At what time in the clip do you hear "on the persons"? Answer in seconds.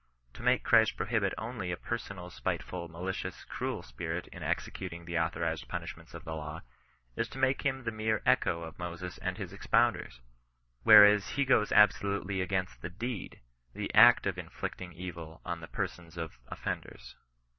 15.45-16.17